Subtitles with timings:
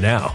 [0.00, 0.34] now.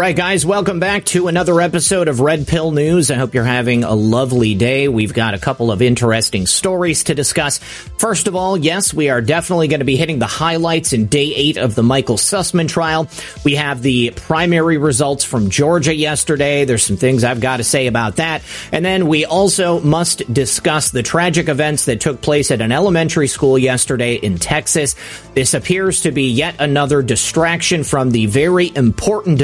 [0.00, 3.10] Right, guys, welcome back to another episode of Red Pill News.
[3.10, 4.88] I hope you're having a lovely day.
[4.88, 7.58] We've got a couple of interesting stories to discuss.
[7.98, 11.34] First of all, yes, we are definitely going to be hitting the highlights in day
[11.34, 13.10] eight of the Michael Sussman trial.
[13.44, 16.64] We have the primary results from Georgia yesterday.
[16.64, 18.40] There's some things I've got to say about that.
[18.72, 23.28] And then we also must discuss the tragic events that took place at an elementary
[23.28, 24.96] school yesterday in Texas.
[25.34, 29.36] This appears to be yet another distraction from the very important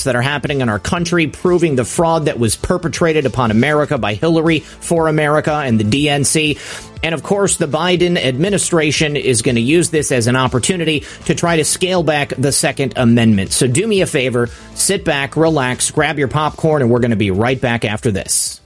[0.00, 3.98] development that are happening in our country, proving the fraud that was perpetrated upon America
[3.98, 6.58] by Hillary for America and the DNC.
[7.02, 11.34] And of course, the Biden administration is going to use this as an opportunity to
[11.34, 13.52] try to scale back the Second Amendment.
[13.52, 17.16] So do me a favor, sit back, relax, grab your popcorn, and we're going to
[17.16, 18.60] be right back after this.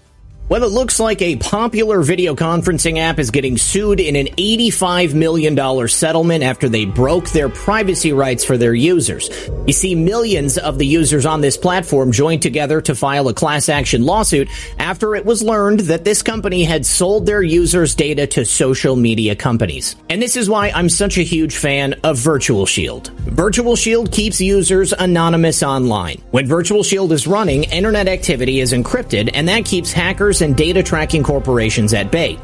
[0.47, 5.15] Well, it looks like a popular video conferencing app is getting sued in an $85
[5.15, 9.31] million settlement after they broke their privacy rights for their users.
[9.67, 13.71] You see, millions of the users on this platform joined together to file a class
[13.71, 18.45] action lawsuit after it was learned that this company had sold their users' data to
[18.45, 19.97] social media companies.
[20.11, 23.09] And this is why I'm such a huge fan of Virtual Shield.
[23.21, 26.21] Virtual Shield keeps users anonymous online.
[26.33, 30.83] When Virtual Shield is running, internet activity is encrypted, and that keeps hackers and data
[30.83, 32.39] tracking corporations at bay.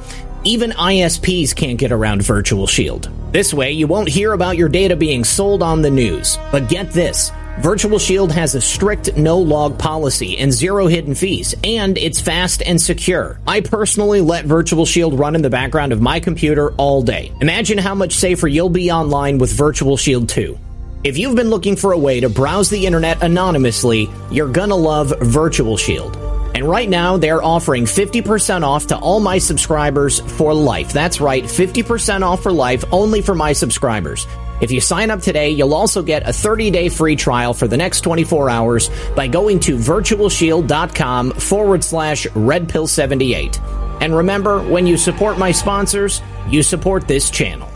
[0.44, 3.10] Even ISPs can't get around Virtual Shield.
[3.32, 6.38] This way, you won't hear about your data being sold on the news.
[6.50, 7.30] But get this.
[7.60, 12.62] Virtual Shield has a strict no log policy and zero hidden fees, and it's fast
[12.62, 13.38] and secure.
[13.46, 17.32] I personally let Virtual Shield run in the background of my computer all day.
[17.42, 20.58] Imagine how much safer you'll be online with Virtual Shield 2.
[21.04, 25.12] If you've been looking for a way to browse the internet anonymously, you're gonna love
[25.20, 26.29] Virtual Shield.
[26.54, 30.92] And right now, they're offering 50% off to all my subscribers for life.
[30.92, 34.26] That's right, 50% off for life only for my subscribers.
[34.60, 37.76] If you sign up today, you'll also get a 30 day free trial for the
[37.76, 44.00] next 24 hours by going to virtualshield.com forward slash redpill78.
[44.02, 47.70] And remember, when you support my sponsors, you support this channel.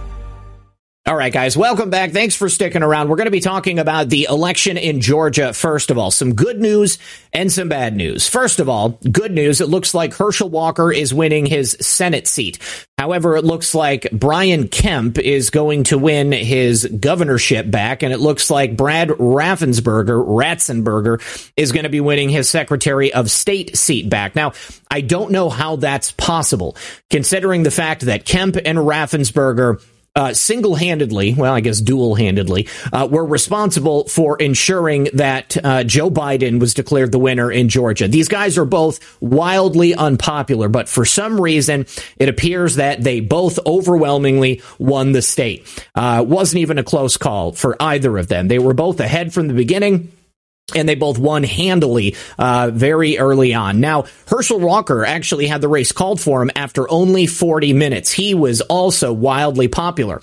[1.07, 2.13] All right, guys, welcome back.
[2.13, 3.11] Thanks for sticking around.
[3.11, 5.53] We're going to be talking about the election in Georgia.
[5.53, 6.97] First of all, some good news
[7.31, 8.27] and some bad news.
[8.27, 9.61] First of all, good news.
[9.61, 12.59] It looks like Herschel Walker is winning his Senate seat.
[12.97, 18.21] However, it looks like Brian Kemp is going to win his governorship back, and it
[18.21, 24.09] looks like Brad Raffensperger, Ratzenberger, is going to be winning his Secretary of State seat
[24.09, 24.35] back.
[24.35, 24.53] Now,
[24.91, 26.79] I don't know how that's possible,
[27.11, 29.85] considering the fact that Kemp and Raffensperger
[30.17, 35.83] uh, single handedly, well, I guess dual handedly, uh, were responsible for ensuring that uh,
[35.83, 38.07] Joe Biden was declared the winner in Georgia.
[38.07, 43.59] These guys are both wildly unpopular, but for some reason, it appears that they both
[43.67, 45.67] overwhelmingly won the state.
[45.95, 48.47] Uh, wasn't even a close call for either of them.
[48.47, 50.13] They were both ahead from the beginning
[50.75, 53.81] and they both won handily uh, very early on.
[53.81, 58.11] Now, Herschel Walker actually had the race called for him after only 40 minutes.
[58.11, 60.21] He was also wildly popular.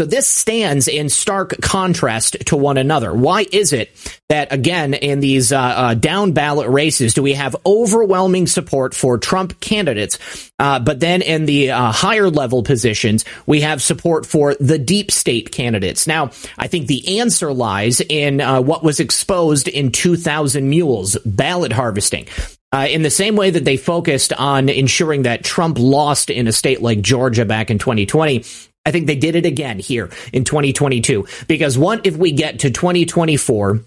[0.00, 3.12] So this stands in stark contrast to one another.
[3.12, 3.90] Why is it
[4.30, 9.18] that, again, in these uh, uh, down ballot races, do we have overwhelming support for
[9.18, 10.18] Trump candidates,
[10.58, 15.10] uh, but then in the uh, higher level positions, we have support for the deep
[15.10, 16.06] state candidates?
[16.06, 21.72] Now, I think the answer lies in uh, what was exposed in 2000 Mules ballot
[21.72, 22.26] harvesting.
[22.72, 26.52] Uh, in the same way that they focused on ensuring that Trump lost in a
[26.52, 28.44] state like Georgia back in 2020,
[28.90, 32.72] I think they did it again here in 2022 because what if we get to
[32.72, 33.84] 2024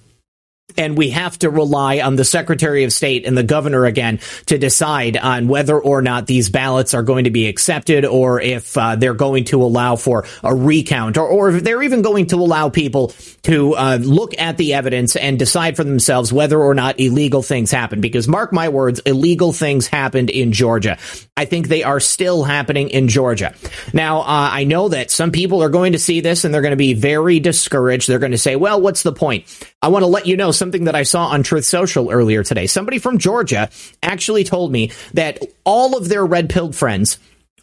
[0.78, 4.58] and we have to rely on the Secretary of State and the governor again to
[4.58, 8.96] decide on whether or not these ballots are going to be accepted or if uh,
[8.96, 12.70] they're going to allow for a recount or, or if they're even going to allow
[12.70, 13.10] people
[13.44, 17.70] to uh, look at the evidence and decide for themselves whether or not illegal things
[17.70, 18.02] happen.
[18.02, 20.98] Because mark my words, illegal things happened in Georgia.
[21.36, 23.54] I think they are still happening in Georgia.
[23.92, 26.72] Now, uh, I know that some people are going to see this and they're going
[26.72, 28.08] to be very discouraged.
[28.08, 29.46] They're going to say, well, what's the point?
[29.82, 32.68] I want to let you know something that I saw on Truth Social earlier today.
[32.68, 33.70] Somebody from Georgia
[34.02, 37.20] actually told me that all of their red pilled friends,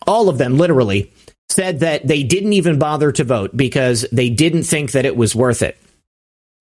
[0.06, 1.10] all of them literally,
[1.48, 5.34] said that they didn't even bother to vote because they didn't think that it was
[5.34, 5.78] worth it.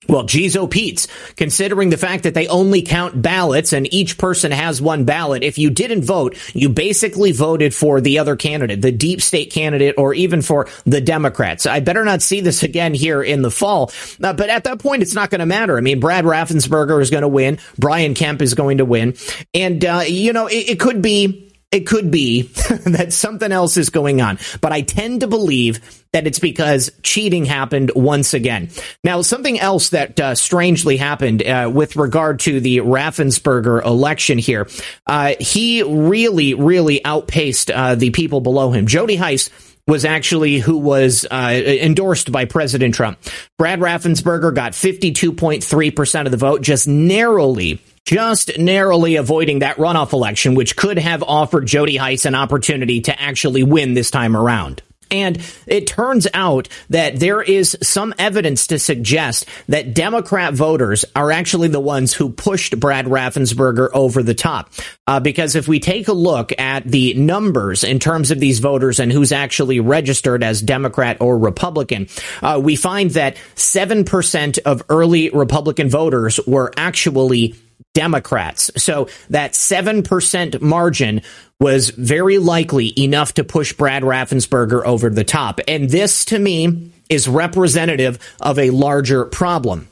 [0.07, 4.51] Well, geez, oh Pete's, considering the fact that they only count ballots and each person
[4.51, 8.93] has one ballot, if you didn't vote, you basically voted for the other candidate, the
[8.93, 11.65] deep state candidate, or even for the Democrats.
[11.65, 13.91] I better not see this again here in the fall.
[14.23, 15.77] Uh, but at that point, it's not going to matter.
[15.77, 17.59] I mean, Brad Raffensperger is going to win.
[17.77, 19.15] Brian Kemp is going to win.
[19.53, 22.41] And, uh, you know, it, it could be it could be
[22.85, 25.79] that something else is going on, but I tend to believe
[26.11, 28.69] that it's because cheating happened once again.
[29.03, 34.67] Now, something else that uh, strangely happened uh, with regard to the Raffensperger election here,
[35.05, 38.87] uh, he really, really outpaced uh, the people below him.
[38.87, 39.51] Jody Hice
[39.87, 43.19] was actually who was uh, endorsed by President Trump.
[43.57, 50.55] Brad Raffensperger got 52.3% of the vote, just narrowly just narrowly avoiding that runoff election,
[50.55, 54.81] which could have offered Jody Hice an opportunity to actually win this time around.
[55.11, 61.31] And it turns out that there is some evidence to suggest that Democrat voters are
[61.31, 64.71] actually the ones who pushed Brad Raffensperger over the top.
[65.05, 68.99] Uh, because if we take a look at the numbers in terms of these voters
[68.99, 72.07] and who's actually registered as Democrat or Republican,
[72.41, 77.55] uh, we find that 7% of early Republican voters were actually
[77.93, 78.71] Democrats.
[78.77, 81.21] So that 7% margin
[81.59, 85.59] was very likely enough to push Brad Raffensperger over the top.
[85.67, 89.87] And this, to me, is representative of a larger problem.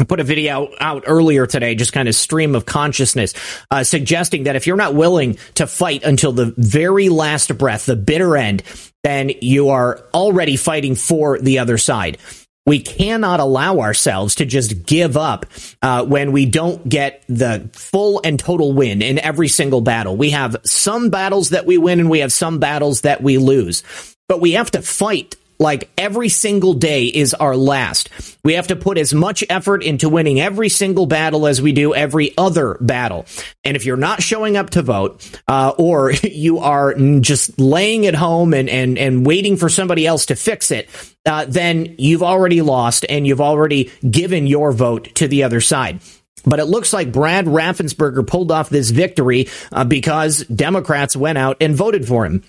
[0.00, 3.34] I put a video out earlier today, just kind of stream of consciousness,
[3.70, 7.96] uh, suggesting that if you're not willing to fight until the very last breath, the
[7.96, 8.62] bitter end,
[9.02, 12.18] then you are already fighting for the other side.
[12.68, 15.46] We cannot allow ourselves to just give up
[15.80, 20.18] uh, when we don't get the full and total win in every single battle.
[20.18, 23.82] We have some battles that we win and we have some battles that we lose.
[24.28, 28.10] But we have to fight like every single day is our last.
[28.44, 31.94] We have to put as much effort into winning every single battle as we do
[31.94, 33.26] every other battle.
[33.64, 38.14] And if you're not showing up to vote, uh, or you are just laying at
[38.14, 40.88] home and, and, and waiting for somebody else to fix it,
[41.26, 46.00] uh, then you've already lost and you've already given your vote to the other side.
[46.44, 51.58] But it looks like Brad Raffensperger pulled off this victory uh, because Democrats went out
[51.60, 52.42] and voted for him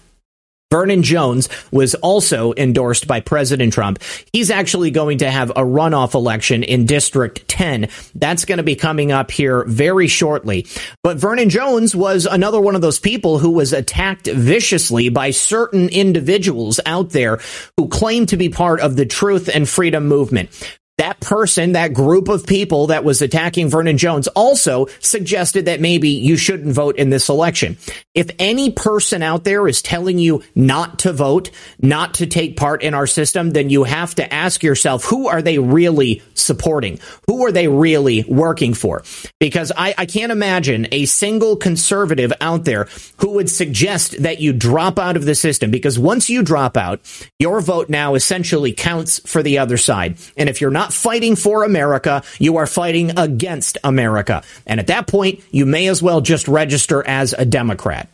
[0.71, 4.01] Vernon Jones was also endorsed by President Trump.
[4.31, 7.89] He's actually going to have a runoff election in District 10.
[8.15, 10.65] That's going to be coming up here very shortly.
[11.03, 15.89] But Vernon Jones was another one of those people who was attacked viciously by certain
[15.89, 17.39] individuals out there
[17.77, 20.49] who claim to be part of the truth and freedom movement.
[20.99, 26.09] That person, that group of people that was attacking Vernon Jones also suggested that maybe
[26.09, 27.77] you shouldn't vote in this election.
[28.13, 31.49] If any person out there is telling you not to vote,
[31.81, 35.41] not to take part in our system, then you have to ask yourself, who are
[35.41, 36.99] they really supporting?
[37.27, 39.03] Who are they really working for?
[39.39, 44.53] Because I, I can't imagine a single conservative out there who would suggest that you
[44.53, 47.01] drop out of the system because once you drop out,
[47.39, 50.17] your vote now essentially counts for the other side.
[50.37, 52.23] And if you're not not fighting for America.
[52.39, 54.43] You are fighting against America.
[54.67, 58.09] And at that point, you may as well just register as a Democrat.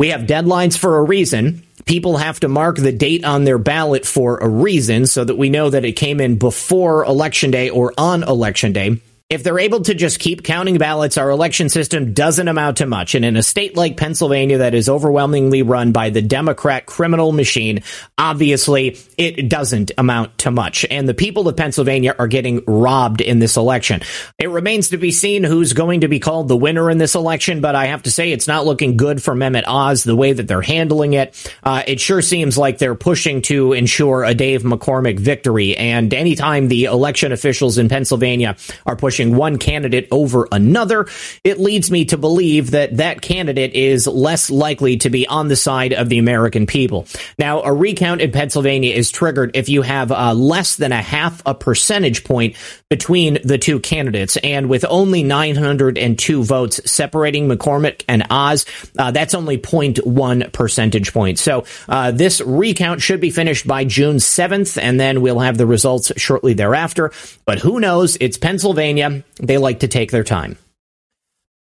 [0.00, 1.62] We have deadlines for a reason.
[1.84, 5.48] People have to mark the date on their ballot for a reason so that we
[5.48, 9.00] know that it came in before election day or on election day.
[9.32, 13.14] If they're able to just keep counting ballots, our election system doesn't amount to much.
[13.14, 17.82] And in a state like Pennsylvania that is overwhelmingly run by the Democrat criminal machine,
[18.18, 20.84] obviously it doesn't amount to much.
[20.90, 24.02] And the people of Pennsylvania are getting robbed in this election.
[24.38, 27.62] It remains to be seen who's going to be called the winner in this election,
[27.62, 30.46] but I have to say it's not looking good for Mehmet Oz the way that
[30.46, 31.50] they're handling it.
[31.62, 35.74] Uh, it sure seems like they're pushing to ensure a Dave McCormick victory.
[35.74, 41.06] And anytime the election officials in Pennsylvania are pushing pushing one candidate over another,
[41.44, 45.56] it leads me to believe that that candidate is less likely to be on the
[45.56, 47.06] side of the American people.
[47.38, 51.42] Now, a recount in Pennsylvania is triggered if you have uh, less than a half
[51.46, 52.56] a percentage point
[52.88, 54.36] between the two candidates.
[54.38, 58.66] And with only 902 votes separating McCormick and Oz,
[58.98, 61.38] uh, that's only 0.1 percentage point.
[61.38, 65.66] So uh, this recount should be finished by June 7th, and then we'll have the
[65.66, 67.12] results shortly thereafter.
[67.44, 68.16] But who knows?
[68.20, 69.01] It's Pennsylvania.
[69.40, 70.56] They like to take their time.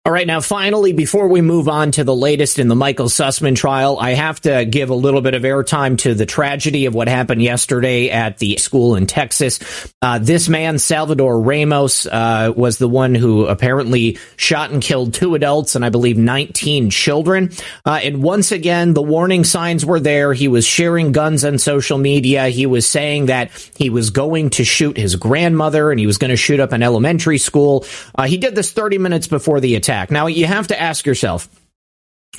[0.03, 3.55] All right, now finally, before we move on to the latest in the Michael Sussman
[3.55, 7.07] trial, I have to give a little bit of airtime to the tragedy of what
[7.07, 9.59] happened yesterday at the school in Texas.
[10.01, 15.35] Uh, this man, Salvador Ramos, uh, was the one who apparently shot and killed two
[15.35, 17.51] adults and I believe 19 children.
[17.85, 20.33] Uh, and once again, the warning signs were there.
[20.33, 22.47] He was sharing guns on social media.
[22.47, 26.31] He was saying that he was going to shoot his grandmother and he was going
[26.31, 27.85] to shoot up an elementary school.
[28.15, 30.11] Uh, he did this 30 minutes before the attack attack.
[30.11, 31.49] Now, you have to ask yourself,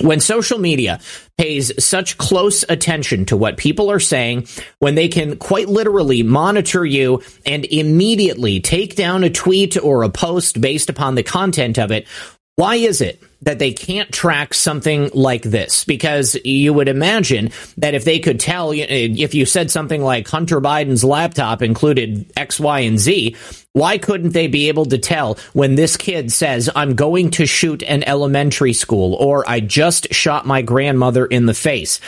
[0.01, 0.99] when social media
[1.37, 4.47] pays such close attention to what people are saying,
[4.79, 10.09] when they can quite literally monitor you and immediately take down a tweet or a
[10.09, 12.07] post based upon the content of it,
[12.55, 15.85] why is it that they can't track something like this?
[15.85, 20.59] Because you would imagine that if they could tell, if you said something like Hunter
[20.59, 23.35] Biden's laptop included X, Y, and Z,
[23.73, 27.83] why couldn't they be able to tell when this kid says, I'm going to shoot
[27.83, 31.99] an elementary school or I just shot my grandmother in the face?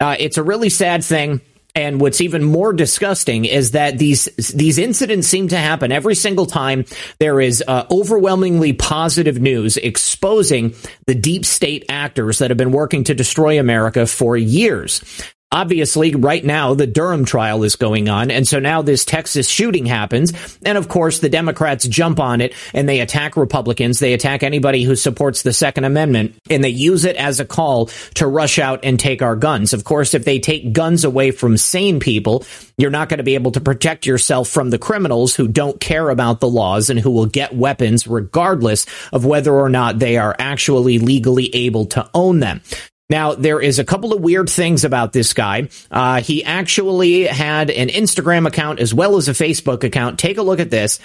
[0.00, 1.40] Uh, it's a really sad thing.
[1.76, 6.46] And what's even more disgusting is that these these incidents seem to happen every single
[6.46, 6.86] time
[7.20, 10.74] there is uh, overwhelmingly positive news exposing
[11.06, 15.02] the deep state actors that have been working to destroy America for years.
[15.52, 18.32] Obviously, right now, the Durham trial is going on.
[18.32, 20.58] And so now this Texas shooting happens.
[20.64, 24.00] And of course, the Democrats jump on it and they attack Republicans.
[24.00, 27.86] They attack anybody who supports the Second Amendment and they use it as a call
[28.14, 29.72] to rush out and take our guns.
[29.72, 32.44] Of course, if they take guns away from sane people,
[32.76, 36.10] you're not going to be able to protect yourself from the criminals who don't care
[36.10, 40.34] about the laws and who will get weapons regardless of whether or not they are
[40.40, 42.60] actually legally able to own them.
[43.08, 45.68] Now, there is a couple of weird things about this guy.
[45.92, 50.18] Uh, he actually had an Instagram account as well as a Facebook account.
[50.18, 50.98] Take a look at this.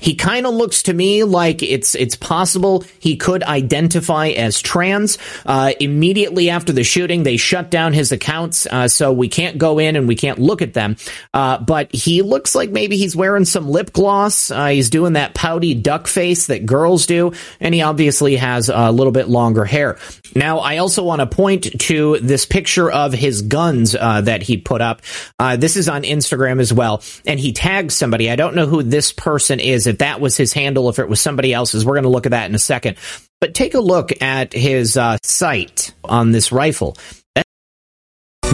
[0.00, 5.18] He kind of looks to me like it's it's possible he could identify as trans.
[5.46, 9.78] Uh, immediately after the shooting, they shut down his accounts, uh, so we can't go
[9.78, 10.96] in and we can't look at them.
[11.32, 14.50] Uh, but he looks like maybe he's wearing some lip gloss.
[14.50, 18.92] Uh, he's doing that pouty duck face that girls do, and he obviously has a
[18.92, 19.98] little bit longer hair.
[20.34, 24.58] Now, I also want to point to this picture of his guns uh, that he
[24.58, 25.00] put up.
[25.38, 28.30] Uh, this is on Instagram as well, and he tags somebody.
[28.30, 31.20] I don't know who this person is if that was his handle, if it was
[31.20, 31.84] somebody else's.
[31.84, 32.96] We're going to look at that in a second.
[33.40, 36.96] But take a look at his uh, sight on this rifle.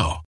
[0.00, 0.29] now.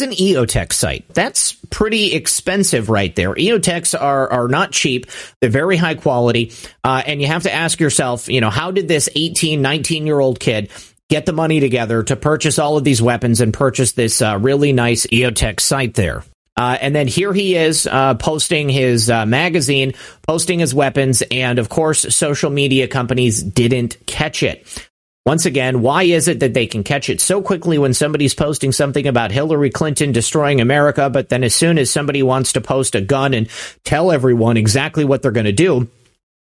[0.00, 1.06] It's an EOTech sight.
[1.12, 3.34] That's pretty expensive right there.
[3.34, 5.06] EOTechs are, are not cheap.
[5.40, 6.52] They're very high quality.
[6.84, 10.20] Uh, and you have to ask yourself, you know, how did this 18, 19 year
[10.20, 10.70] old kid
[11.10, 14.72] get the money together to purchase all of these weapons and purchase this uh, really
[14.72, 16.22] nice EOTech sight there?
[16.56, 19.94] Uh, and then here he is uh, posting his uh, magazine,
[20.28, 24.87] posting his weapons, and of course, social media companies didn't catch it.
[25.28, 28.72] Once again, why is it that they can catch it so quickly when somebody's posting
[28.72, 32.94] something about Hillary Clinton destroying America, but then as soon as somebody wants to post
[32.94, 33.46] a gun and
[33.84, 35.86] tell everyone exactly what they're going to do,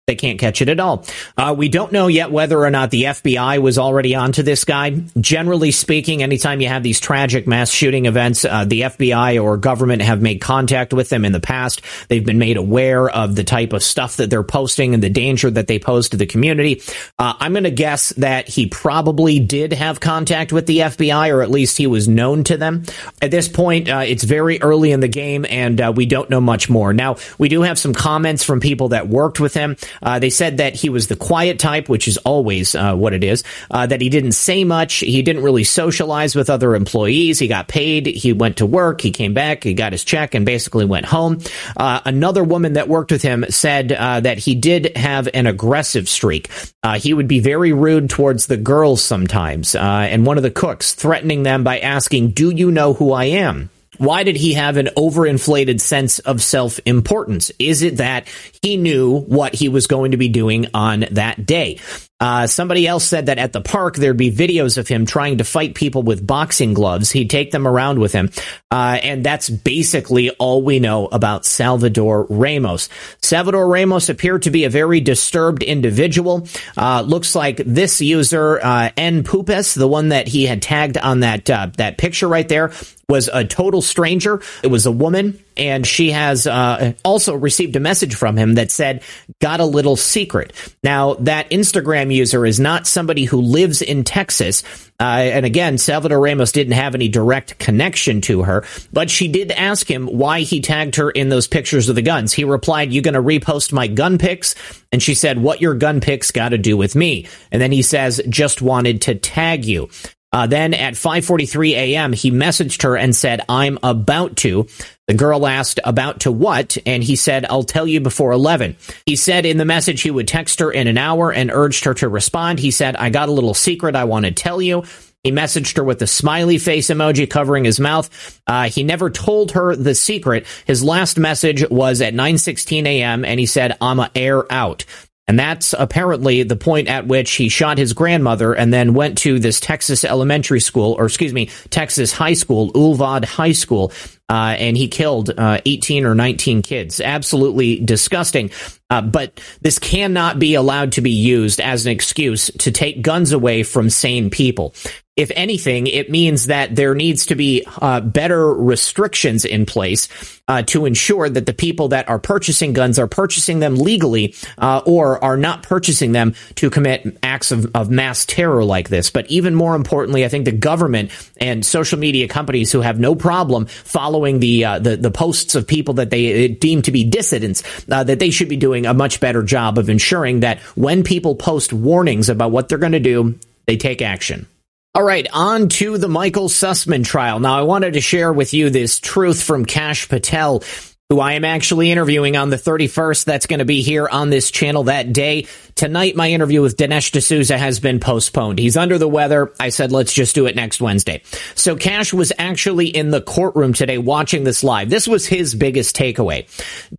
[0.10, 1.06] they can't catch it at all.
[1.38, 4.90] Uh, we don't know yet whether or not the FBI was already onto this guy.
[5.20, 10.02] Generally speaking, anytime you have these tragic mass shooting events, uh, the FBI or government
[10.02, 11.84] have made contact with them in the past.
[12.08, 15.52] They've been made aware of the type of stuff that they're posting and the danger
[15.52, 16.82] that they pose to the community.
[17.20, 21.44] Uh, I'm going to guess that he probably did have contact with the FBI, or
[21.44, 22.84] at least he was known to them.
[23.22, 26.42] At this point, uh, it's very early in the game, and uh, we don't know
[26.42, 26.94] much more.
[26.94, 29.78] Now, we do have some comments from people that worked with him.
[30.02, 33.24] Uh, they said that he was the quiet type, which is always uh, what it
[33.24, 33.44] is.
[33.72, 34.96] Uh, that he didn't say much.
[34.96, 37.40] He didn't really socialize with other employees.
[37.40, 38.06] He got paid.
[38.08, 39.02] He went to work.
[39.02, 39.64] He came back.
[39.64, 41.40] He got his check and basically went home.
[41.76, 46.08] Uh, another woman that worked with him said uh, that he did have an aggressive
[46.08, 46.50] streak.
[46.98, 51.44] He would be very rude towards the girls sometimes, and one of the cooks threatening
[51.44, 55.82] them by asking, "Do you know who I am?" Why did he have an overinflated
[55.82, 57.52] sense of self importance?
[57.60, 58.28] Is it that
[58.62, 61.80] he knew what he was going to be doing on that day?
[62.20, 65.44] Uh, somebody else said that at the park there'd be videos of him trying to
[65.44, 67.12] fight people with boxing gloves.
[67.12, 68.30] He'd take them around with him.
[68.70, 72.90] Uh, and that's basically all we know about Salvador Ramos.
[73.22, 76.48] Salvador Ramos appeared to be a very disturbed individual.
[76.78, 79.24] Uh, looks like this user, uh, N.
[79.24, 82.72] Pupes, the one that he had tagged on that, uh, that picture right there,
[83.08, 84.42] was a total stranger.
[84.62, 88.72] It was a woman, and she has uh, also received a message from him that
[88.72, 89.04] said,
[89.40, 94.64] "Got a little secret." Now, that Instagram user is not somebody who lives in Texas,
[95.00, 99.52] uh, and again, Salvador Ramos didn't have any direct connection to her, but she did
[99.52, 102.34] ask him why he tagged her in those pictures of the guns.
[102.34, 104.56] He replied, "You going to repost my gun pics?"
[104.92, 107.82] And she said, "What your gun pics got to do with me?" And then he
[107.82, 109.90] says, "Just wanted to tag you."
[110.32, 114.68] Uh, then at 5:43 a.m., he messaged her and said, "I'm about to."
[115.08, 119.16] The girl asked about to what, and he said, "I'll tell you before 11." He
[119.16, 122.08] said in the message he would text her in an hour and urged her to
[122.08, 122.60] respond.
[122.60, 124.84] He said, "I got a little secret I want to tell you."
[125.24, 128.40] He messaged her with a smiley face emoji covering his mouth.
[128.48, 130.46] Uh, he never told her the secret.
[130.66, 133.26] His last message was at 9:16 a.m.
[133.26, 134.86] and he said, "I'm a air out."
[135.30, 139.38] And that's apparently the point at which he shot his grandmother and then went to
[139.38, 143.92] this Texas elementary school, or excuse me, Texas high school, Uvalde High School,
[144.28, 147.00] uh, and he killed uh, 18 or 19 kids.
[147.00, 148.50] Absolutely disgusting.
[148.90, 153.32] Uh, but this cannot be allowed to be used as an excuse to take guns
[153.32, 154.74] away from sane people
[155.20, 160.08] if anything, it means that there needs to be uh, better restrictions in place
[160.48, 164.82] uh, to ensure that the people that are purchasing guns are purchasing them legally uh,
[164.86, 169.10] or are not purchasing them to commit acts of, of, mass terror like this.
[169.10, 173.14] But even more importantly, I think the government and social media companies who have no
[173.14, 177.04] problem following the uh, the, the, posts of people that they uh, deem to be
[177.04, 181.04] dissidents, uh, that they should be doing a much better job of ensuring that when
[181.04, 184.48] people post warnings about what they're going to do, they take action.
[184.96, 187.40] All right, on to the Michael Sussman trial.
[187.40, 190.64] Now, I wanted to share with you this truth from Kash Patel,
[191.10, 193.26] who I am actually interviewing on the 31st.
[193.26, 195.46] That's going to be here on this channel that day.
[195.76, 198.58] Tonight, my interview with Dinesh D'Souza has been postponed.
[198.58, 199.54] He's under the weather.
[199.60, 201.22] I said, let's just do it next Wednesday.
[201.54, 204.90] So Kash was actually in the courtroom today watching this live.
[204.90, 206.48] This was his biggest takeaway.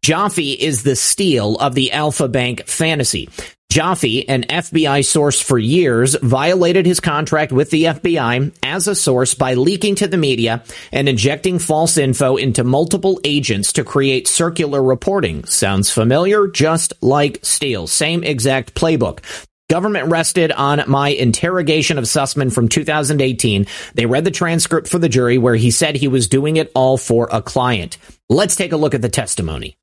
[0.00, 3.28] Joffe is the Steele of the Alfa Bank fantasy.
[3.70, 9.34] Joffe, an FBI source for years, violated his contract with the FBI as a source
[9.34, 14.82] by leaking to the media and injecting false info into multiple agents to create circular
[14.82, 15.44] reporting.
[15.44, 16.48] Sounds familiar?
[16.48, 17.86] Just like Steele.
[17.86, 19.20] Same exact playbook.
[19.70, 23.66] Government rested on my interrogation of Sussman from 2018.
[23.94, 26.98] They read the transcript for the jury where he said he was doing it all
[26.98, 27.98] for a client.
[28.28, 29.76] Let's take a look at the testimony.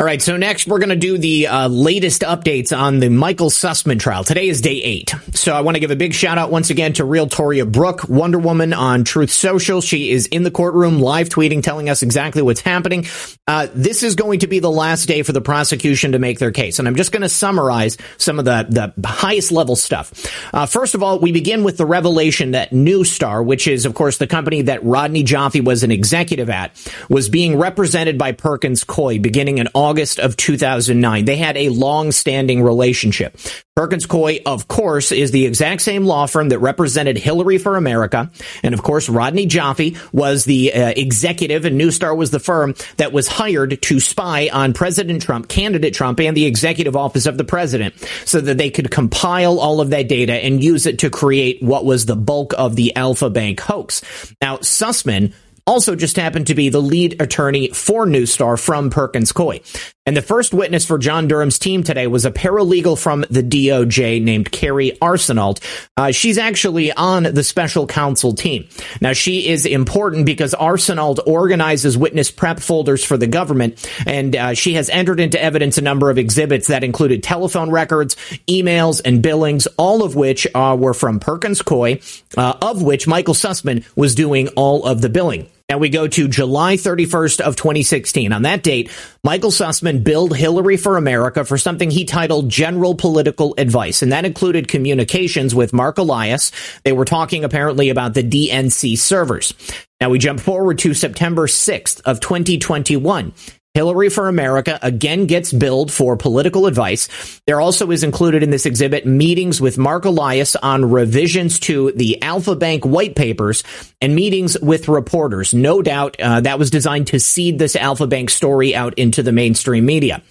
[0.00, 3.48] All right, so next we're going to do the uh, latest updates on the Michael
[3.48, 4.24] Sussman trial.
[4.24, 5.14] Today is day eight.
[5.34, 8.08] So I want to give a big shout out once again to Real Toria Brooke,
[8.08, 9.80] Wonder Woman on Truth Social.
[9.80, 13.06] She is in the courtroom live tweeting, telling us exactly what's happening.
[13.46, 16.50] Uh, this is going to be the last day for the prosecution to make their
[16.50, 16.80] case.
[16.80, 20.12] And I'm just going to summarize some of the, the highest level stuff.
[20.52, 24.18] Uh, first of all, we begin with the revelation that Neustar, which is, of course,
[24.18, 26.72] the company that Rodney Joffe was an executive at,
[27.08, 31.24] was being represented by Perkins Coie beginning in August of 2009.
[31.24, 33.36] They had a long-standing relationship.
[33.76, 38.30] Perkins Coie, of course, is the exact same law firm that represented Hillary for America.
[38.62, 43.12] And of course, Rodney Joffe was the uh, executive and Neustar was the firm that
[43.12, 47.42] was hired to spy on President Trump, candidate Trump, and the executive office of the
[47.42, 47.94] president
[48.24, 51.84] so that they could compile all of that data and use it to create what
[51.84, 54.02] was the bulk of the Alfa Bank hoax.
[54.40, 55.34] Now, Sussman
[55.66, 59.60] also just happened to be the lead attorney for Neustar from Perkins Coie.
[60.06, 64.22] And the first witness for John Durham's team today was a paralegal from the DOJ
[64.22, 65.62] named Carrie Arsenault.
[65.96, 68.68] Uh, she's actually on the special counsel team.
[69.00, 74.52] Now, she is important because Arsenault organizes witness prep folders for the government, and uh,
[74.52, 78.14] she has entered into evidence a number of exhibits that included telephone records,
[78.46, 82.02] emails, and billings, all of which uh, were from Perkins Coie,
[82.36, 85.48] uh, of which Michael Sussman was doing all of the billing.
[85.70, 88.34] Now we go to July 31st of 2016.
[88.34, 88.90] On that date,
[89.24, 94.02] Michael Sussman billed Hillary for America for something he titled general political advice.
[94.02, 96.52] And that included communications with Mark Elias.
[96.84, 99.54] They were talking apparently about the DNC servers.
[100.02, 103.32] Now we jump forward to September 6th of 2021.
[103.74, 107.40] Hillary for America again gets billed for political advice.
[107.44, 112.22] There also is included in this exhibit meetings with Mark Elias on revisions to the
[112.22, 113.64] Alfa Bank white papers
[114.00, 115.52] and meetings with reporters.
[115.52, 119.32] No doubt uh, that was designed to seed this Alfa Bank story out into the
[119.32, 120.22] mainstream media.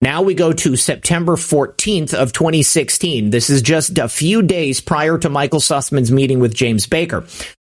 [0.00, 3.28] Now we go to September 14th of 2016.
[3.28, 7.26] This is just a few days prior to Michael Sussman's meeting with James Baker.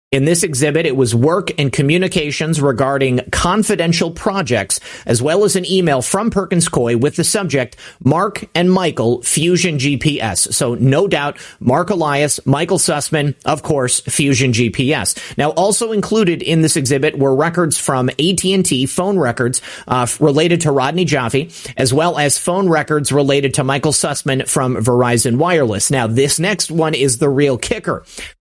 [0.09, 5.69] In this exhibit, it was work and communications regarding confidential projects, as well as an
[5.69, 10.53] email from Perkins Coie with the subject, Mark and Michael Fusion GPS.
[10.53, 15.37] So no doubt, Mark Elias, Michael Sussman, of course, Fusion GPS.
[15.37, 20.71] Now, also included in this exhibit were records from AT&T phone records uh, related to
[20.71, 25.91] Rodney Joffe, as well as phone records related to Michael Sussman from Verizon Wireless.
[25.91, 28.05] Now, this next one is the real kicker.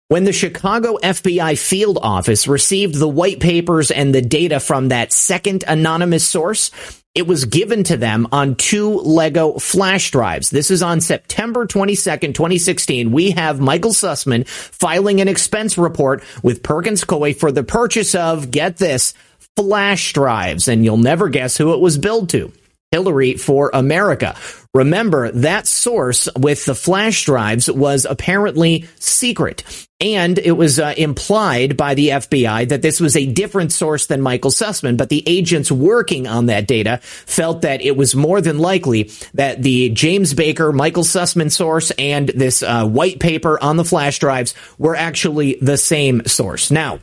[0.08, 5.12] When the Chicago FBI field office received the white papers and the data from that
[5.12, 6.70] second anonymous source,
[7.16, 10.48] it was given to them on two Lego flash drives.
[10.48, 13.10] This is on September 22nd, 2016.
[13.10, 18.52] We have Michael Sussman filing an expense report with Perkins Coie for the purchase of,
[18.52, 19.12] get this,
[19.56, 20.68] flash drives.
[20.68, 22.52] And you'll never guess who it was billed to.
[22.92, 24.36] Hillary for America.
[24.76, 29.64] Remember, that source with the flash drives was apparently secret.
[29.98, 34.20] And it was uh, implied by the FBI that this was a different source than
[34.20, 38.58] Michael Sussman, but the agents working on that data felt that it was more than
[38.58, 43.84] likely that the James Baker, Michael Sussman source and this uh, white paper on the
[43.84, 46.70] flash drives were actually the same source.
[46.70, 47.00] Now,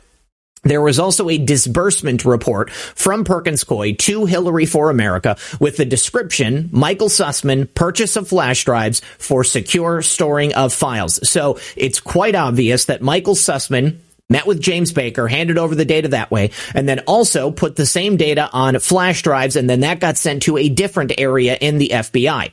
[0.64, 5.84] there was also a disbursement report from Perkins Coie to Hillary for America with the
[5.84, 11.28] description, Michael Sussman, purchase of flash drives for secure storing of files.
[11.28, 13.98] So it's quite obvious that Michael Sussman
[14.30, 17.86] met with James Baker, handed over the data that way, and then also put the
[17.86, 21.78] same data on flash drives, and then that got sent to a different area in
[21.78, 22.50] the FBI.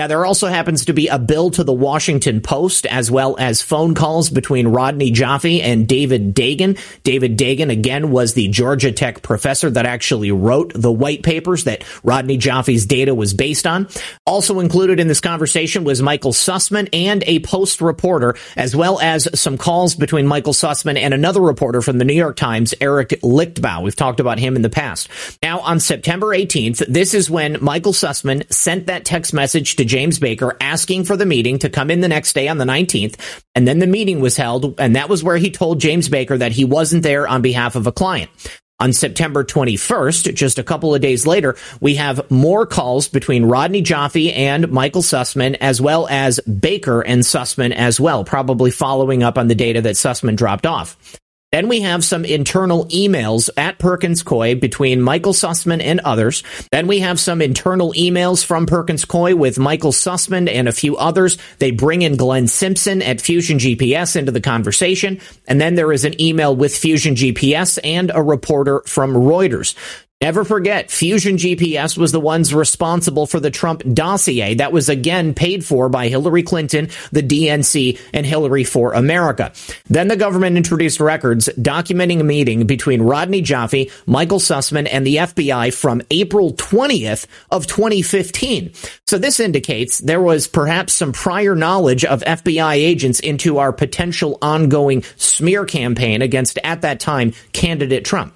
[0.00, 3.60] Now, there also happens to be a bill to the Washington Post, as well as
[3.60, 6.78] phone calls between Rodney Joffe and David Dagon.
[7.02, 11.84] David Dagon, again, was the Georgia Tech professor that actually wrote the white papers that
[12.02, 13.88] Rodney Joffe's data was based on.
[14.24, 19.28] Also included in this conversation was Michael Sussman and a Post reporter, as well as
[19.38, 23.82] some calls between Michael Sussman and another reporter from the New York Times, Eric Lichtblau.
[23.82, 25.10] We've talked about him in the past.
[25.42, 30.20] Now, on September 18th, this is when Michael Sussman sent that text message to James
[30.20, 33.16] Baker asking for the meeting to come in the next day on the 19th.
[33.56, 34.78] And then the meeting was held.
[34.78, 37.88] And that was where he told James Baker that he wasn't there on behalf of
[37.88, 38.30] a client.
[38.78, 43.82] On September 21st, just a couple of days later, we have more calls between Rodney
[43.82, 49.36] Joffe and Michael Sussman, as well as Baker and Sussman as well, probably following up
[49.36, 51.19] on the data that Sussman dropped off.
[51.52, 56.44] Then we have some internal emails at Perkins Coie between Michael Sussman and others.
[56.70, 60.96] Then we have some internal emails from Perkins Coie with Michael Sussman and a few
[60.96, 61.38] others.
[61.58, 65.20] They bring in Glenn Simpson at Fusion GPS into the conversation.
[65.48, 69.74] And then there is an email with Fusion GPS and a reporter from Reuters.
[70.22, 75.32] Never forget, Fusion GPS was the ones responsible for the Trump dossier that was again
[75.32, 79.50] paid for by Hillary Clinton, the DNC, and Hillary for America.
[79.88, 85.16] Then the government introduced records documenting a meeting between Rodney Joffe, Michael Sussman, and the
[85.16, 88.74] FBI from April 20th of 2015.
[89.06, 94.36] So this indicates there was perhaps some prior knowledge of FBI agents into our potential
[94.42, 98.34] ongoing smear campaign against, at that time, candidate Trump.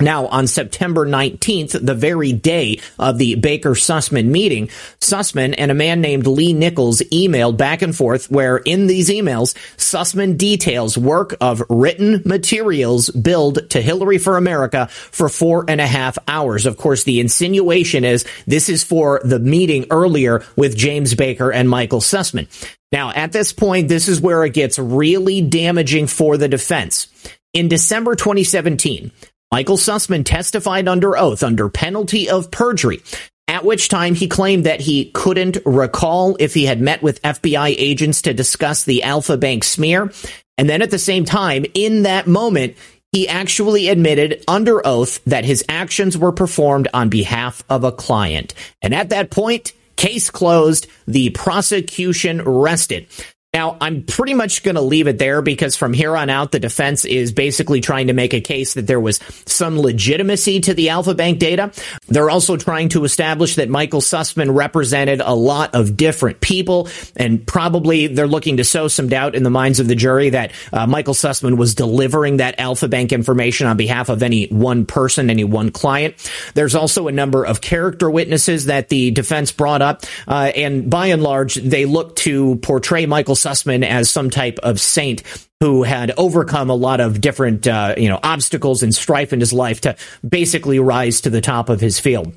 [0.00, 4.68] Now, on September 19th, the very day of the Baker Sussman meeting,
[5.00, 9.54] Sussman and a man named Lee Nichols emailed back and forth where in these emails,
[9.76, 15.86] Sussman details work of written materials billed to Hillary for America for four and a
[15.86, 16.64] half hours.
[16.64, 21.68] Of course, the insinuation is this is for the meeting earlier with James Baker and
[21.68, 22.48] Michael Sussman.
[22.92, 27.06] Now, at this point, this is where it gets really damaging for the defense.
[27.52, 29.10] In December 2017,
[29.52, 33.02] Michael Sussman testified under oath under penalty of perjury,
[33.48, 37.74] at which time he claimed that he couldn't recall if he had met with FBI
[37.76, 40.12] agents to discuss the Alfa Bank smear.
[40.56, 42.76] And then at the same time, in that moment,
[43.10, 48.54] he actually admitted under oath that his actions were performed on behalf of a client.
[48.82, 53.08] And at that point, case closed, the prosecution rested.
[53.52, 56.60] Now, I'm pretty much going to leave it there because from here on out, the
[56.60, 60.90] defense is basically trying to make a case that there was some legitimacy to the
[60.90, 61.72] Alfa Bank data.
[62.06, 67.44] They're also trying to establish that Michael Sussman represented a lot of different people, and
[67.44, 70.86] probably they're looking to sow some doubt in the minds of the jury that uh,
[70.86, 75.42] Michael Sussman was delivering that Alfa Bank information on behalf of any one person, any
[75.42, 76.14] one client.
[76.54, 81.08] There's also a number of character witnesses that the defense brought up, uh, and by
[81.08, 85.22] and large, they look to portray Michael Sussman as some type of saint
[85.60, 89.52] who had overcome a lot of different, uh, you know, obstacles and strife in his
[89.52, 92.32] life to basically rise to the top of his field.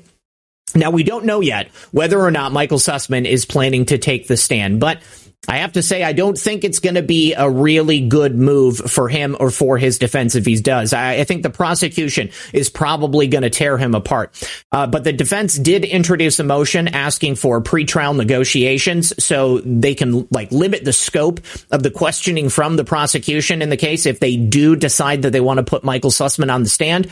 [0.74, 4.36] Now, we don't know yet whether or not Michael Sussman is planning to take the
[4.36, 5.00] stand, but
[5.48, 8.78] I have to say, I don't think it's going to be a really good move
[8.78, 10.92] for him or for his defense if he does.
[10.92, 14.34] I, I think the prosecution is probably going to tear him apart.
[14.72, 20.26] Uh, but the defense did introduce a motion asking for pretrial negotiations so they can
[20.30, 21.40] like limit the scope
[21.70, 25.40] of the questioning from the prosecution in the case if they do decide that they
[25.40, 27.10] want to put Michael Sussman on the stand.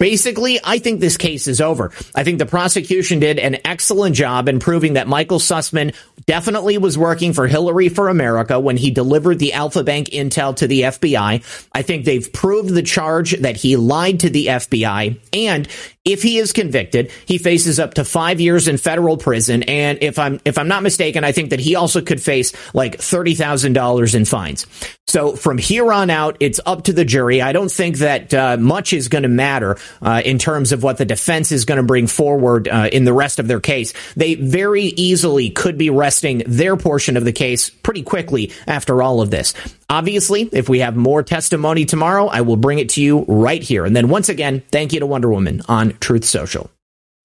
[0.00, 1.92] Basically, I think this case is over.
[2.14, 5.94] I think the prosecution did an excellent job in proving that Michael Sussman
[6.24, 10.66] definitely was working for Hillary for America when he delivered the Alfa Bank intel to
[10.66, 11.66] the FBI.
[11.72, 15.20] I think they've proved the charge that he lied to the FBI.
[15.34, 15.68] And
[16.04, 19.62] if he is convicted, he faces up to five years in federal prison.
[19.64, 22.98] And if I'm if I'm not mistaken, I think that he also could face like
[22.98, 24.66] thirty thousand dollars in fines.
[25.06, 27.42] So from here on out, it's up to the jury.
[27.42, 30.98] I don't think that uh, much is going to matter uh, in terms of what
[30.98, 33.92] the defense is going to bring forward uh, in the rest of their case.
[34.14, 39.20] They very easily could be resting their portion of the case pretty quickly after all
[39.20, 39.52] of this.
[39.90, 43.84] Obviously, if we have more testimony tomorrow, I will bring it to you right here.
[43.84, 46.70] And then once again, thank you to Wonder Woman on Truth Social.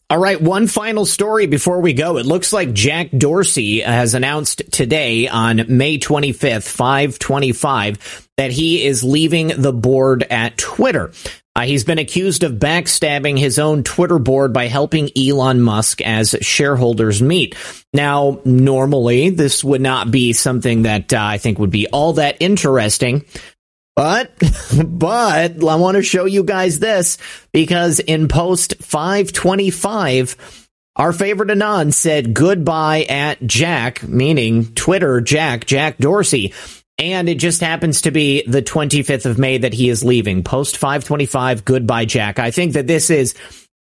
[0.09, 2.17] All right, one final story before we go.
[2.17, 9.03] It looks like Jack Dorsey has announced today on May 25th, 525, that he is
[9.03, 11.11] leaving the board at Twitter.
[11.55, 16.35] Uh, he's been accused of backstabbing his own Twitter board by helping Elon Musk as
[16.41, 17.55] shareholders meet.
[17.93, 22.37] Now, normally this would not be something that uh, I think would be all that
[22.41, 23.23] interesting.
[23.95, 24.33] But,
[24.85, 27.17] but I want to show you guys this
[27.53, 30.65] because in post 525,
[30.97, 36.53] our favorite Anon said goodbye at Jack, meaning Twitter Jack, Jack Dorsey.
[36.97, 40.43] And it just happens to be the 25th of May that he is leaving.
[40.43, 42.39] Post 525, goodbye, Jack.
[42.39, 43.35] I think that this is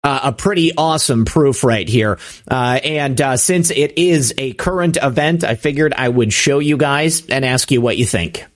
[0.05, 2.19] uh, a pretty awesome proof right here.
[2.49, 6.77] Uh, and uh, since it is a current event, I figured I would show you
[6.77, 8.47] guys and ask you what you think.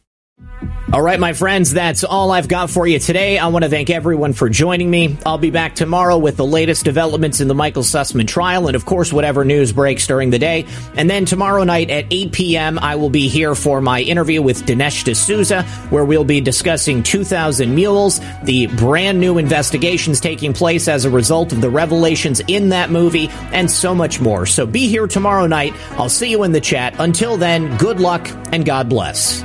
[0.95, 3.37] All right, my friends, that's all I've got for you today.
[3.37, 5.19] I want to thank everyone for joining me.
[5.27, 8.87] I'll be back tomorrow with the latest developments in the Michael Sussman trial and, of
[8.87, 10.67] course, whatever news breaks during the day.
[10.95, 14.67] And then tomorrow night at 8 p.m., I will be here for my interview with
[14.67, 21.05] Dinesh D'Souza, where we'll be discussing 2000 Mules, the brand new investigations taking place as
[21.05, 24.47] a result of the revelations in that movie, and so much more.
[24.47, 25.75] So be here tomorrow night.
[25.99, 26.95] I'll see you in the chat.
[27.01, 29.45] Until then, good luck and God bless.